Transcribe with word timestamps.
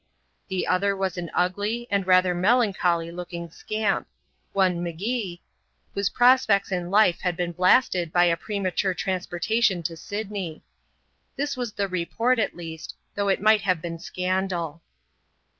The 0.47 0.65
other 0.65 0.97
was 0.97 1.15
an 1.19 1.29
ugly, 1.31 1.85
and 1.91 2.07
rather 2.07 2.33
melancholy 2.33 3.11
looking 3.11 3.51
scamp; 3.51 4.07
one 4.51 4.77
M*Gee, 4.83 5.43
whose 5.93 6.09
prospects 6.09 6.71
in 6.71 6.89
life 6.89 7.19
had 7.21 7.37
been 7.37 7.51
blasted 7.51 8.11
by 8.11 8.23
a 8.23 8.35
premature 8.35 8.95
transportation 8.95 9.83
to 9.83 9.95
Syd 9.95 10.31
ney. 10.31 10.63
This 11.35 11.55
was 11.55 11.73
the 11.73 11.87
report, 11.87 12.39
at 12.39 12.55
least, 12.57 12.95
though 13.13 13.27
it 13.27 13.43
might 13.43 13.61
have 13.61 13.79
been 13.79 13.99
scandal. 13.99 14.81